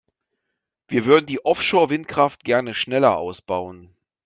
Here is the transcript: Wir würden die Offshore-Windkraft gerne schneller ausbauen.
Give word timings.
Wir 0.87 1.05
würden 1.05 1.27
die 1.27 1.45
Offshore-Windkraft 1.45 2.43
gerne 2.43 2.73
schneller 2.73 3.17
ausbauen. 3.17 3.93